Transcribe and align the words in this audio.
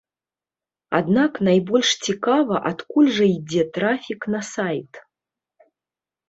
Аднак 0.99 1.33
найбольш 1.47 1.89
цікава, 2.07 2.55
адкуль 2.71 3.11
жа 3.19 3.27
ідзе 3.35 3.63
трафік 3.77 4.21
на 4.37 4.41
сайт. 4.53 4.91